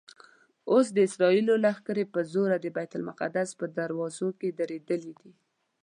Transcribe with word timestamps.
اوس 0.71 0.87
د 0.93 0.97
اسرائیلو 1.07 1.53
لښکرې 1.63 2.05
په 2.13 2.19
زوره 2.31 2.57
د 2.61 2.65
بیت 2.75 2.91
المقدس 2.97 3.49
په 3.59 3.65
دروازو 3.77 4.27
کې 4.39 4.49
درېدلي 4.59 5.13
دي. 5.19 5.31